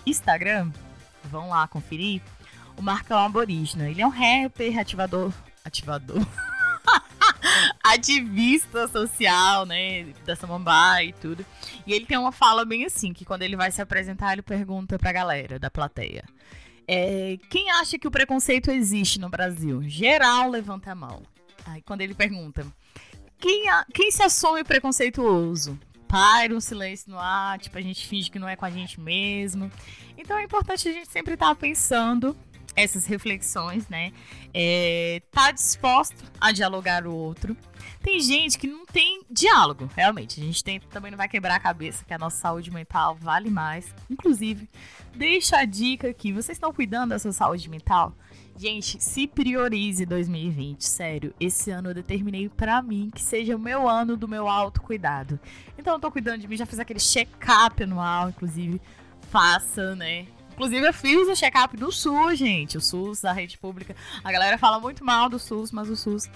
Instagram, 0.07 0.71
vão 1.25 1.49
lá 1.49 1.67
conferir, 1.67 2.23
o 2.77 2.83
Marcão 2.83 3.19
Aborígena. 3.19 3.91
Ele 3.91 4.03
é 4.03 4.07
um 4.07 4.11
rapper, 4.11 4.79
ativador. 4.79 5.33
Ativador. 5.65 6.25
ativista 7.83 8.89
social, 8.89 9.67
né, 9.67 10.05
da 10.25 10.37
Samambaia 10.37 11.09
e 11.09 11.13
tudo. 11.13 11.45
E 11.87 11.93
ele 11.93 12.07
tem 12.07 12.19
uma 12.19 12.33
fala 12.33 12.65
bem 12.65 12.85
assim, 12.85 13.13
que 13.13 13.25
quando 13.25 13.43
ele 13.43 13.57
vai 13.57 13.71
se 13.71 13.83
apresentar, 13.83 14.33
ele 14.33 14.43
pergunta 14.43 14.99
pra 14.99 15.13
galera 15.13 15.59
da 15.59 15.71
plateia. 15.71 16.25
É, 16.87 17.39
quem 17.49 17.71
acha 17.73 17.99
que 17.99 18.07
o 18.07 18.11
preconceito 18.11 18.71
existe 18.71 19.19
no 19.19 19.29
Brasil? 19.29 19.83
Geral, 19.89 20.51
levanta 20.51 20.93
a 20.93 20.95
mão. 20.95 21.23
Aí 21.67 21.81
quando 21.83 22.03
ele 22.03 22.15
pergunta, 22.15 22.67
quem, 23.39 23.65
quem 23.93 24.11
se 24.11 24.23
assume 24.23 24.65
preconceituoso? 24.65 25.79
Paira 26.09 26.55
um 26.55 26.61
silêncio 26.61 27.11
no 27.11 27.19
ar, 27.19 27.59
tipo, 27.59 27.77
a 27.77 27.81
gente 27.81 28.07
finge 28.07 28.31
que 28.31 28.39
não 28.39 28.49
é 28.49 28.57
com 28.57 28.65
a 28.65 28.71
gente 28.71 29.01
mesmo. 29.01 29.71
Então 30.17 30.39
é 30.39 30.45
importante 30.45 30.89
a 30.89 30.93
gente 30.93 31.11
sempre 31.11 31.35
estar 31.35 31.49
tá 31.49 31.55
pensando 31.55 32.37
essas 32.77 33.07
reflexões, 33.07 33.89
né? 33.89 34.13
É, 34.53 35.23
tá 35.31 35.51
disposto 35.51 36.25
a 36.41 36.53
dialogar 36.53 37.07
o 37.07 37.15
outro. 37.15 37.57
Tem 38.03 38.21
gente 38.21 38.59
que 38.59 38.67
não 38.67 38.85
tem 38.85 39.23
diálogo, 39.31 39.89
realmente. 39.95 40.41
A 40.41 40.45
gente 40.45 40.63
tem, 40.63 40.81
também 40.81 41.11
não 41.11 41.19
vai 41.19 41.29
quebrar 41.29 41.57
a 41.57 41.61
cabeça 41.61 42.05
que 42.05 42.13
a 42.13 42.19
nossa 42.19 42.37
saúde 42.37 42.71
mental 42.71 43.15
vale 43.15 43.51
mais. 43.51 43.95
Inclusive, 44.11 44.69
deixa 45.15 45.59
a 45.59 45.65
dica 45.65 46.09
aqui: 46.09 46.33
vocês 46.33 46.57
estão 46.57 46.73
cuidando 46.73 47.11
da 47.11 47.19
sua 47.19 47.33
saúde 47.33 47.69
mental? 47.69 48.15
Gente, 48.57 49.03
se 49.03 49.27
priorize 49.27 50.07
2020, 50.07 50.83
sério. 50.85 51.35
Esse 51.41 51.71
ano 51.71 51.91
eu 51.91 51.95
determinei 51.95 52.49
para 52.49 52.81
mim 52.81 53.11
que 53.13 53.21
seja 53.21 53.57
o 53.57 53.59
meu 53.59 53.89
ano 53.89 54.17
do 54.17 54.29
meu 54.29 54.49
autocuidado. 54.49 55.41
Então 55.77 55.95
eu 55.95 56.01
tô 56.01 56.11
cuidando 56.11 56.41
de 56.41 56.49
mim, 56.49 56.57
já 56.57 56.65
fiz 56.65 56.79
aquele 56.79 57.01
check-up 57.01 57.83
anual, 57.83 58.29
inclusive 58.29 58.81
faça, 59.31 59.97
né? 59.97 60.27
Inclusive, 60.53 60.87
eu 60.87 60.95
fiz 60.95 61.29
o 61.29 61.35
check-up 61.35 61.77
do 61.77 61.91
SUS, 61.91 62.39
gente. 62.39 62.79
O 62.79 62.81
SUS, 62.81 63.21
da 63.21 63.33
rede 63.33 63.59
pública. 63.59 63.97
A 64.23 64.31
galera 64.31 64.57
fala 64.57 64.79
muito 64.79 65.05
mal 65.05 65.29
do 65.29 65.37
SUS, 65.37 65.73
mas 65.73 65.91
o 65.91 65.97
SUS 65.97 66.31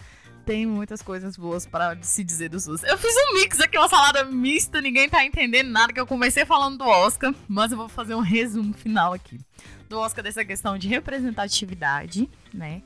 tem 0.45 0.67
muitas 0.67 1.03
coisas 1.03 1.37
boas 1.37 1.67
para 1.67 1.97
se 2.03 2.25
dizer 2.25 2.49
do 2.49 2.59
SUS. 2.59 2.83
Eu 2.83 2.99
fiz 2.99 3.15
um 3.15 3.35
mix 3.35 3.61
aqui, 3.61 3.79
uma 3.79 3.89
salada 3.89 4.25
mista, 4.25 4.81
ninguém 4.81 5.09
tá 5.09 5.25
entendendo 5.25 5.69
nada, 5.69 5.93
que 5.93 6.01
eu 6.01 6.07
comecei 6.07 6.45
falando 6.45 6.79
do 6.79 6.85
Oscar, 6.85 7.33
mas 7.47 7.71
eu 7.71 7.79
vou 7.79 7.89
fazer 7.89 8.17
um 8.17 8.21
resumo 8.21 8.75
final 8.75 9.13
aqui. 9.13 9.39
Do 9.89 9.99
Oscar 9.99 10.23
dessa 10.23 10.45
questão 10.45 10.77
de 10.77 10.89
representatividade, 10.89 12.29
né? 12.53 12.83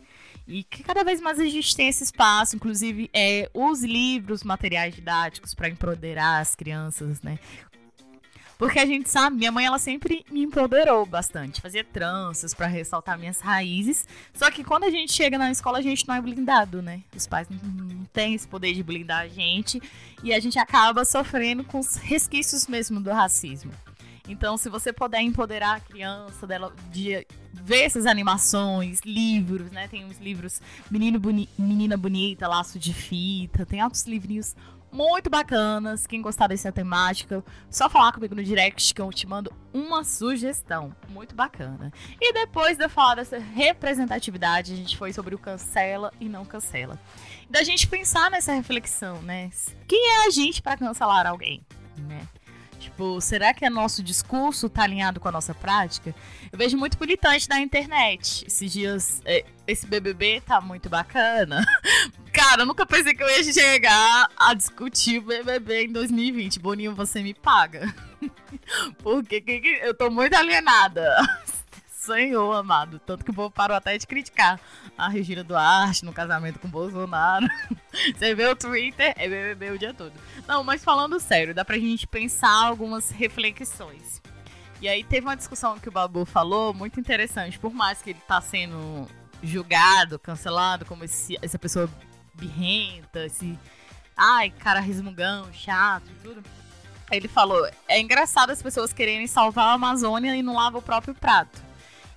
E 0.46 0.64
que 0.64 0.82
cada 0.82 1.04
vez 1.04 1.20
mais 1.20 1.38
a 1.38 1.44
gente 1.44 1.74
tem 1.74 1.88
esse 1.88 2.04
espaço, 2.04 2.56
inclusive 2.56 3.08
é, 3.12 3.48
os 3.54 3.82
livros, 3.82 4.42
materiais 4.42 4.94
didáticos 4.94 5.54
para 5.54 5.68
empoderar 5.68 6.40
as 6.40 6.54
crianças, 6.54 7.20
né? 7.22 7.38
Porque 8.62 8.78
a 8.78 8.86
gente 8.86 9.10
sabe, 9.10 9.36
minha 9.36 9.50
mãe 9.50 9.66
ela 9.66 9.78
sempre 9.78 10.24
me 10.30 10.44
empoderou 10.44 11.04
bastante, 11.04 11.60
fazia 11.60 11.82
tranças 11.82 12.54
para 12.54 12.68
ressaltar 12.68 13.18
minhas 13.18 13.40
raízes. 13.40 14.06
Só 14.32 14.52
que 14.52 14.62
quando 14.62 14.84
a 14.84 14.90
gente 14.90 15.12
chega 15.12 15.36
na 15.36 15.50
escola, 15.50 15.78
a 15.78 15.82
gente 15.82 16.06
não 16.06 16.14
é 16.14 16.20
blindado, 16.20 16.80
né? 16.80 17.02
Os 17.12 17.26
pais 17.26 17.48
não, 17.48 17.58
não 17.58 18.04
têm 18.12 18.34
esse 18.34 18.46
poder 18.46 18.72
de 18.72 18.82
blindar 18.84 19.22
a 19.22 19.26
gente 19.26 19.82
e 20.22 20.32
a 20.32 20.38
gente 20.38 20.60
acaba 20.60 21.04
sofrendo 21.04 21.64
com 21.64 21.80
os 21.80 21.96
resquícios 21.96 22.68
mesmo 22.68 23.00
do 23.00 23.10
racismo. 23.10 23.72
Então, 24.28 24.56
se 24.56 24.68
você 24.68 24.92
puder 24.92 25.20
empoderar 25.20 25.76
a 25.76 25.80
criança 25.80 26.46
dela 26.46 26.74
de 26.90 27.26
ver 27.52 27.82
essas 27.82 28.06
animações, 28.06 29.00
livros, 29.04 29.70
né? 29.70 29.88
Tem 29.88 30.04
uns 30.04 30.18
livros 30.18 30.60
Menino 30.90 31.18
Boni 31.18 31.48
Menina 31.58 31.96
Bonita, 31.96 32.48
Laço 32.48 32.78
de 32.78 32.94
Fita, 32.94 33.66
tem 33.66 33.82
outros 33.82 34.04
livrinhos 34.06 34.54
muito 34.92 35.30
bacanas. 35.30 36.06
Quem 36.06 36.20
gostar 36.20 36.46
dessa 36.46 36.70
temática, 36.70 37.42
só 37.70 37.88
falar 37.88 38.12
comigo 38.12 38.34
no 38.34 38.44
direct 38.44 38.94
que 38.94 39.00
eu 39.00 39.10
te 39.10 39.26
mando 39.26 39.52
uma 39.72 40.04
sugestão 40.04 40.94
muito 41.08 41.34
bacana. 41.34 41.92
E 42.20 42.32
depois 42.32 42.76
de 42.76 42.84
eu 42.84 42.90
falar 42.90 43.16
dessa 43.16 43.38
representatividade, 43.38 44.72
a 44.72 44.76
gente 44.76 44.96
foi 44.96 45.12
sobre 45.12 45.34
o 45.34 45.38
cancela 45.38 46.12
e 46.20 46.28
não 46.28 46.44
cancela. 46.44 47.00
Da 47.48 47.62
gente 47.62 47.88
pensar 47.88 48.30
nessa 48.30 48.52
reflexão, 48.52 49.22
né? 49.22 49.50
Quem 49.88 50.10
é 50.10 50.26
a 50.26 50.30
gente 50.30 50.60
para 50.60 50.76
cancelar 50.76 51.26
alguém, 51.26 51.62
né? 51.96 52.26
Tipo, 52.82 53.20
será 53.20 53.54
que 53.54 53.64
é 53.64 53.70
nosso 53.70 54.02
discurso 54.02 54.68
tá 54.68 54.82
alinhado 54.82 55.20
com 55.20 55.28
a 55.28 55.32
nossa 55.32 55.54
prática? 55.54 56.12
Eu 56.50 56.58
vejo 56.58 56.76
muito 56.76 56.98
militante 57.00 57.48
na 57.48 57.60
internet. 57.60 58.44
Esses 58.46 58.72
dias, 58.72 59.22
é, 59.24 59.44
esse 59.66 59.86
BBB 59.86 60.40
tá 60.40 60.60
muito 60.60 60.88
bacana. 60.90 61.64
Cara, 62.32 62.62
eu 62.62 62.66
nunca 62.66 62.84
pensei 62.84 63.14
que 63.14 63.22
eu 63.22 63.28
ia 63.28 63.44
chegar 63.44 64.28
a 64.36 64.52
discutir 64.52 65.18
o 65.18 65.22
BBB 65.22 65.84
em 65.84 65.92
2020. 65.92 66.58
Boninho, 66.58 66.94
você 66.94 67.22
me 67.22 67.34
paga. 67.34 67.94
Porque 69.02 69.42
eu 69.82 69.94
tô 69.94 70.10
muito 70.10 70.34
alienada. 70.34 71.16
Senhor 72.02 72.52
amado. 72.52 72.98
Tanto 72.98 73.24
que 73.24 73.30
o 73.30 73.34
povo 73.34 73.50
parou 73.50 73.76
até 73.76 73.96
de 73.96 74.06
criticar 74.06 74.60
a 74.98 75.08
Regina 75.08 75.44
Duarte 75.44 76.04
no 76.04 76.12
casamento 76.12 76.58
com 76.58 76.66
o 76.66 76.70
Bolsonaro. 76.70 77.46
Você 78.16 78.34
vê 78.34 78.46
o 78.46 78.56
Twitter, 78.56 79.14
é 79.16 79.28
BBB 79.28 79.70
o 79.70 79.78
dia 79.78 79.94
todo. 79.94 80.12
Não, 80.46 80.64
mas 80.64 80.82
falando 80.82 81.20
sério, 81.20 81.54
dá 81.54 81.64
pra 81.64 81.78
gente 81.78 82.06
pensar 82.06 82.66
algumas 82.66 83.10
reflexões. 83.10 84.20
E 84.80 84.88
aí 84.88 85.04
teve 85.04 85.24
uma 85.24 85.36
discussão 85.36 85.78
que 85.78 85.88
o 85.88 85.92
Babu 85.92 86.24
falou, 86.24 86.74
muito 86.74 86.98
interessante. 86.98 87.56
Por 87.56 87.72
mais 87.72 88.02
que 88.02 88.10
ele 88.10 88.20
tá 88.26 88.40
sendo 88.40 89.06
julgado, 89.40 90.18
cancelado, 90.18 90.84
como 90.84 91.04
esse, 91.04 91.38
essa 91.40 91.58
pessoa 91.58 91.88
birrenta, 92.34 93.26
esse. 93.26 93.56
Ai, 94.16 94.50
cara 94.50 94.80
resmungão, 94.80 95.52
chato 95.52 96.10
e 96.10 96.14
tudo. 96.22 96.42
Ele 97.12 97.28
falou: 97.28 97.64
é 97.86 98.00
engraçado 98.00 98.50
as 98.50 98.60
pessoas 98.60 98.92
quererem 98.92 99.28
salvar 99.28 99.66
a 99.66 99.72
Amazônia 99.74 100.34
e 100.34 100.42
não 100.42 100.56
lavam 100.56 100.80
o 100.80 100.82
próprio 100.82 101.14
prato. 101.14 101.71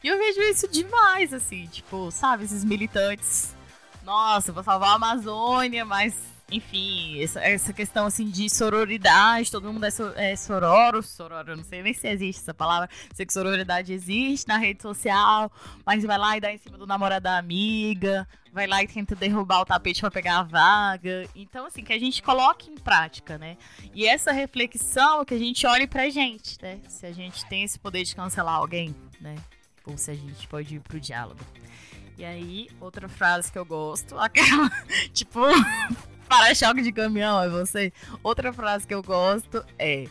E 0.06 0.08
eu 0.08 0.20
vejo 0.20 0.40
isso 0.40 0.68
demais, 0.68 1.34
assim, 1.34 1.66
tipo, 1.66 2.12
sabe, 2.12 2.44
esses 2.44 2.64
militantes. 2.64 3.56
Nossa, 4.04 4.52
vou 4.52 4.62
salvar 4.62 4.92
a 4.92 4.94
Amazônia, 4.94 5.84
mas, 5.84 6.16
enfim, 6.52 7.20
essa, 7.20 7.40
essa 7.40 7.74
questão, 7.74 8.06
assim, 8.06 8.30
de 8.30 8.48
sororidade, 8.48 9.50
todo 9.50 9.74
mundo 9.74 9.84
é, 9.84 9.90
so, 9.90 10.14
é 10.16 10.36
sororo, 10.36 11.02
sororo, 11.02 11.54
eu 11.54 11.58
não 11.58 11.64
sei 11.64 11.82
nem 11.82 11.92
se 11.92 12.08
existe 12.08 12.44
essa 12.44 12.54
palavra, 12.54 12.88
sei 13.16 13.26
que 13.26 13.34
sororidade 13.34 13.92
existe 13.94 14.48
na 14.48 14.60
rede 14.60 14.84
social, 14.84 15.52
mas 15.84 16.04
vai 16.04 16.20
lá 16.20 16.38
e 16.38 16.40
dá 16.40 16.54
em 16.54 16.60
cima 16.60 16.78
do 16.78 16.86
namorado 16.86 17.24
da 17.24 17.40
amiga, 17.40 18.28
vai 18.54 18.68
lá 18.68 18.84
e 18.84 18.88
tenta 18.88 19.16
derrubar 19.16 19.62
o 19.62 19.66
tapete 19.66 20.02
para 20.02 20.12
pegar 20.12 20.38
a 20.38 20.44
vaga. 20.44 21.28
Então, 21.36 21.66
assim, 21.66 21.84
que 21.84 21.94
a 21.94 22.00
gente 22.00 22.22
coloque 22.22 22.70
em 22.70 22.76
prática, 22.76 23.40
né? 23.40 23.58
E 23.92 24.06
essa 24.06 24.32
reflexão 24.32 25.26
que 25.26 25.34
a 25.34 25.40
gente 25.40 25.66
olhe 25.66 25.88
pra 25.88 26.08
gente, 26.12 26.62
né? 26.62 26.80
Se 26.88 27.08
a 27.08 27.12
gente 27.12 27.44
tem 27.48 27.64
esse 27.64 27.80
poder 27.80 28.04
de 28.04 28.16
cancelar 28.16 28.54
alguém, 28.54 28.96
né? 29.20 29.36
Ou 29.86 29.98
se 29.98 30.12
a 30.12 30.16
gente 30.16 30.48
pode 30.48 30.76
ir 30.76 30.80
pro 30.80 31.00
diálogo. 31.00 31.40
E 32.18 32.24
aí, 32.24 32.70
outra 32.80 33.10
frase 33.10 33.52
que 33.52 33.58
eu 33.58 33.66
gosto, 33.66 34.18
aquela, 34.20 34.70
tipo, 35.14 35.42
para-choque 36.28 36.82
de 36.82 36.92
caminhão, 36.92 37.42
é 37.42 37.50
você? 37.50 37.92
Outra 38.24 38.54
frase 38.54 38.88
que 38.88 38.94
eu 38.94 39.04
gosto 39.04 39.66
é. 39.78 40.06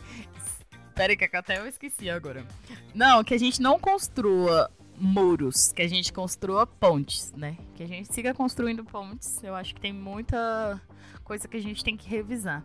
Peraí, 0.93 1.17
que 1.17 1.25
até 1.35 1.59
eu 1.59 1.67
esqueci 1.67 2.09
agora. 2.09 2.45
Não, 2.93 3.23
que 3.23 3.33
a 3.33 3.37
gente 3.37 3.61
não 3.61 3.77
construa 3.77 4.71
muros, 4.97 5.73
que 5.73 5.81
a 5.81 5.87
gente 5.87 6.13
construa 6.13 6.65
pontes, 6.65 7.33
né? 7.33 7.57
Que 7.75 7.83
a 7.83 7.87
gente 7.87 8.13
siga 8.13 8.33
construindo 8.33 8.83
pontes. 8.85 9.43
Eu 9.43 9.55
acho 9.55 9.75
que 9.75 9.81
tem 9.81 9.91
muita 9.91 10.81
coisa 11.23 11.47
que 11.47 11.57
a 11.57 11.61
gente 11.61 11.83
tem 11.83 11.97
que 11.97 12.07
revisar. 12.07 12.63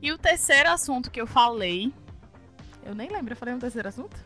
E 0.00 0.12
o 0.12 0.18
terceiro 0.18 0.70
assunto 0.70 1.10
que 1.10 1.20
eu 1.20 1.26
falei. 1.26 1.92
Eu 2.84 2.94
nem 2.94 3.10
lembro, 3.10 3.32
eu 3.32 3.36
falei 3.36 3.54
um 3.54 3.58
terceiro 3.58 3.88
assunto? 3.88 4.16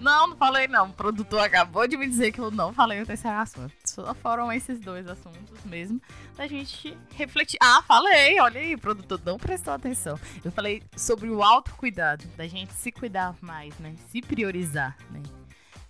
Não, 0.00 0.28
não 0.28 0.36
falei 0.36 0.68
não. 0.68 0.88
O 0.88 0.92
produtor 0.92 1.40
acabou 1.40 1.86
de 1.88 1.96
me 1.96 2.06
dizer 2.06 2.32
que 2.32 2.40
eu 2.40 2.50
não 2.50 2.72
falei 2.72 3.02
o 3.02 3.06
terceiro 3.06 3.36
assunto. 3.36 3.72
Só 3.84 4.14
foram 4.14 4.52
esses 4.52 4.80
dois 4.80 5.06
assuntos 5.08 5.64
mesmo. 5.64 6.00
Da 6.36 6.46
gente 6.46 6.96
refletir. 7.14 7.58
Ah, 7.60 7.82
falei! 7.82 8.40
Olha 8.40 8.60
aí, 8.60 8.74
o 8.74 8.78
produtor 8.78 9.20
não 9.24 9.38
prestou 9.38 9.74
atenção. 9.74 10.18
Eu 10.44 10.52
falei 10.52 10.82
sobre 10.96 11.28
o 11.30 11.42
autocuidado. 11.42 12.24
Da 12.36 12.46
gente 12.46 12.72
se 12.74 12.92
cuidar 12.92 13.34
mais, 13.40 13.76
né? 13.78 13.94
Se 14.10 14.20
priorizar, 14.22 14.96
né? 15.10 15.22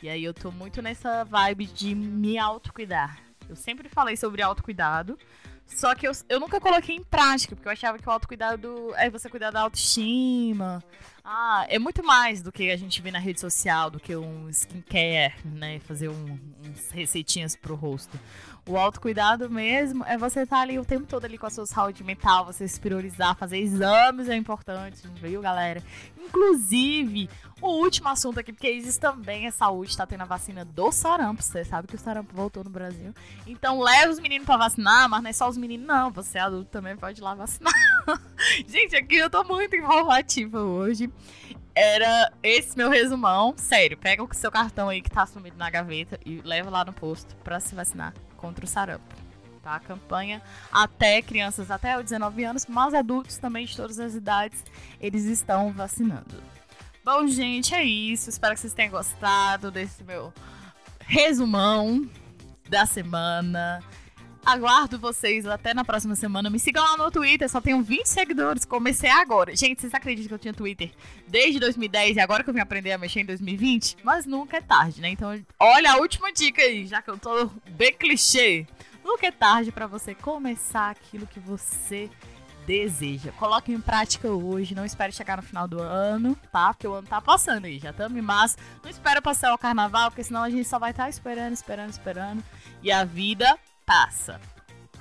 E 0.03 0.09
aí 0.09 0.23
eu 0.23 0.33
tô 0.33 0.51
muito 0.51 0.81
nessa 0.81 1.25
vibe 1.25 1.67
de 1.67 1.95
me 1.95 2.39
autocuidar. 2.39 3.19
Eu 3.49 3.57
sempre 3.57 3.89
falei 3.89 4.17
sobre 4.17 4.43
autocuidado. 4.43 5.19
Só 5.67 5.95
que 5.95 6.09
eu, 6.09 6.13
eu 6.29 6.41
nunca 6.41 6.61
coloquei 6.61 6.97
em 6.97 7.05
prática, 7.05 7.55
porque 7.55 7.69
eu 7.69 7.73
achava 7.73 7.99
que 7.99 8.09
o 8.09 8.11
autocuidado 8.11 8.93
é 8.97 9.11
você 9.11 9.29
cuidar 9.29 9.51
da 9.51 9.61
autoestima. 9.61 10.83
Ah, 11.31 11.67
é 11.69 11.79
muito 11.79 12.03
mais 12.03 12.41
do 12.41 12.51
que 12.51 12.71
a 12.71 12.77
gente 12.79 13.03
vê 13.03 13.11
na 13.11 13.19
rede 13.19 13.39
social, 13.39 13.91
do 13.91 14.01
que 14.01 14.17
um 14.17 14.49
skincare, 14.49 15.35
né? 15.45 15.79
Fazer 15.81 16.09
um, 16.09 16.39
uns 16.65 16.91
receitinhas 16.91 17.55
pro 17.55 17.75
rosto. 17.75 18.19
O 18.67 18.79
autocuidado 18.79 19.51
mesmo 19.51 20.03
é 20.07 20.17
você 20.17 20.41
estar 20.41 20.57
tá 20.57 20.63
ali 20.63 20.79
o 20.79 20.87
tempo 20.87 21.07
todo 21.07 21.27
ali 21.27 21.37
com 21.37 21.45
a 21.45 21.51
sua 21.51 21.67
saúde 21.67 22.03
mental, 22.03 22.47
você 22.47 22.67
se 22.67 22.81
priorizar, 22.81 23.37
fazer 23.37 23.59
exames 23.59 24.27
é 24.27 24.37
importante, 24.37 25.07
viu, 25.21 25.43
galera? 25.43 25.83
Inclusive, 26.19 27.29
o 27.61 27.73
último 27.73 28.09
assunto 28.09 28.41
aqui, 28.41 28.51
porque 28.51 28.69
existe 28.69 28.99
também 28.99 29.47
é 29.47 29.51
saúde, 29.51 29.95
tá 29.95 30.07
tendo 30.07 30.23
a 30.23 30.27
vacina 30.27 30.65
do 30.65 30.91
sarampo. 30.91 31.43
Você 31.43 31.63
sabe 31.63 31.89
que 31.89 31.95
o 31.95 31.99
sarampo 31.99 32.35
voltou 32.35 32.65
no 32.65 32.71
Brasil. 32.71 33.13
Então 33.47 33.81
leva 33.81 34.11
os 34.11 34.19
meninos 34.19 34.47
pra 34.47 34.57
vacinar, 34.57 35.07
mas 35.11 35.23
não 35.23 35.29
é 35.29 35.33
só 35.35 35.47
os 35.47 35.59
meninos, 35.59 35.87
não. 35.87 36.11
Você 36.11 36.39
adulto 36.39 36.71
também 36.71 36.97
pode 36.97 37.21
ir 37.21 37.23
lá 37.23 37.35
vacinar. 37.35 37.75
Gente, 38.67 38.97
aqui 38.97 39.17
eu 39.17 39.31
tô 39.31 39.45
muito 39.45 39.75
informativa 39.77 40.61
hoje 40.61 41.11
era 41.79 42.33
esse 42.43 42.77
meu 42.77 42.91
resumão. 42.91 43.55
Sério, 43.57 43.97
pega 43.97 44.21
o 44.21 44.29
seu 44.35 44.51
cartão 44.51 44.89
aí 44.89 45.01
que 45.01 45.09
tá 45.09 45.25
sumido 45.25 45.57
na 45.57 45.71
gaveta 45.71 46.19
e 46.27 46.41
leva 46.45 46.69
lá 46.69 46.85
no 46.85 46.93
posto 46.93 47.37
pra 47.37 47.61
se 47.61 47.73
vacinar 47.73 48.13
contra 48.37 48.65
o 48.65 48.69
sarampo. 48.69 49.15
Tá? 49.63 49.77
A 49.77 49.81
campanha 49.81 50.43
até 50.73 51.23
crianças 51.23 51.71
até 51.71 51.97
os 51.97 52.03
19 52.03 52.43
anos, 52.43 52.67
mas 52.67 52.95
adultos 52.95 53.39
também 53.39 53.65
de 53.65 53.77
todas 53.77 54.01
as 54.01 54.17
idades, 54.17 54.65
eles 55.01 55.25
estão 55.27 55.73
vacinando. 55.73 56.43
Bom, 57.05 57.29
gente, 57.29 57.73
é 57.73 57.85
isso. 57.85 58.29
Espero 58.29 58.55
que 58.55 58.61
vocês 58.61 58.75
tenham 58.75 58.91
gostado 58.91 59.71
desse 59.71 60.03
meu 60.03 60.33
resumão 60.99 62.11
da 62.69 62.87
semana. 62.87 63.81
Aguardo 64.45 64.99
vocês 64.99 65.47
até 65.47 65.75
na 65.75 65.85
próxima 65.85 66.15
semana. 66.15 66.49
Me 66.49 66.59
sigam 66.59 66.83
lá 66.83 66.97
no 66.97 67.11
Twitter, 67.11 67.49
só 67.49 67.61
tenho 67.61 67.83
20 67.83 68.07
seguidores. 68.07 68.65
Comecei 68.65 69.11
agora. 69.11 69.55
Gente, 69.55 69.81
vocês 69.81 69.93
acreditam 69.93 70.29
que 70.29 70.35
eu 70.35 70.39
tinha 70.39 70.55
Twitter 70.55 70.91
desde 71.27 71.61
2010 71.61 72.17
e 72.17 72.21
agora 72.21 72.43
que 72.43 72.51
eu 72.51 72.55
vim 72.55 72.61
aprender 72.61 72.93
a 72.93 72.99
mexer 72.99 73.21
em 73.21 73.27
2020? 73.27 73.99
Mas 74.03 74.25
nunca 74.25 74.57
é 74.57 74.61
tarde, 74.61 75.01
né? 75.01 75.11
Então, 75.11 75.39
olha 75.59 75.93
a 75.93 75.97
última 75.99 76.33
dica 76.33 76.63
aí, 76.63 76.87
já 76.87 77.03
que 77.03 77.11
eu 77.11 77.19
tô 77.19 77.51
bem 77.71 77.93
clichê. 77.93 78.67
Nunca 79.05 79.27
é 79.27 79.31
tarde 79.31 79.73
para 79.73 79.87
você 79.87 80.15
começar 80.15 80.91
aquilo 80.91 81.27
que 81.27 81.41
você 81.41 82.11
deseja. 82.67 83.33
Coloque 83.33 83.73
em 83.73 83.81
prática 83.81 84.29
hoje, 84.29 84.75
não 84.75 84.85
espere 84.85 85.11
chegar 85.11 85.39
no 85.39 85.43
final 85.43 85.67
do 85.67 85.81
ano, 85.81 86.37
tá? 86.53 86.75
Porque 86.75 86.87
o 86.87 86.93
ano 86.93 87.09
tá 87.09 87.19
passando 87.19 87.65
aí, 87.65 87.79
já 87.79 87.89
estamos 87.89 88.19
em 88.19 88.21
março. 88.21 88.57
Não 88.83 88.91
espere 88.91 89.23
passar 89.23 89.55
o 89.55 89.59
carnaval, 89.59 90.11
porque 90.11 90.23
senão 90.23 90.43
a 90.43 90.51
gente 90.51 90.69
só 90.69 90.79
vai 90.79 90.91
estar 90.91 91.05
tá 91.05 91.09
esperando, 91.09 91.55
esperando, 91.55 91.91
esperando. 91.91 92.45
E 92.83 92.93
a 92.93 93.05
vida 93.05 93.59
passa. 93.89 94.39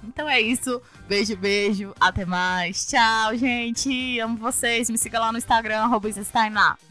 Então 0.01 0.29
é 0.29 0.39
isso. 0.39 0.81
Beijo, 1.07 1.35
beijo. 1.35 1.93
Até 1.99 2.25
mais. 2.25 2.87
Tchau, 2.87 3.35
gente. 3.35 4.19
Amo 4.19 4.37
vocês. 4.37 4.89
Me 4.89 4.97
siga 4.97 5.19
lá 5.19 5.31
no 5.31 5.37
Instagram, 5.37 5.79
arroba 5.79 6.09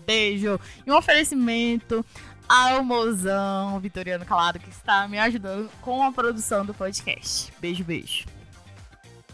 Beijo. 0.04 0.60
E 0.86 0.90
um 0.90 0.96
oferecimento 0.96 2.04
ao 2.46 2.84
mozão 2.84 3.80
Vitoriano 3.80 4.26
Calado, 4.26 4.58
que 4.58 4.68
está 4.68 5.08
me 5.08 5.18
ajudando 5.18 5.70
com 5.80 6.02
a 6.02 6.12
produção 6.12 6.66
do 6.66 6.74
podcast. 6.74 7.52
Beijo, 7.58 7.82
beijo. 7.82 8.35